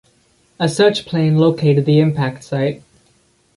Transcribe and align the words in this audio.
A 0.59 0.67
search 0.67 1.05
plane 1.05 1.37
located 1.37 1.85
the 1.85 1.99
impact 1.99 2.43
site. 2.43 2.81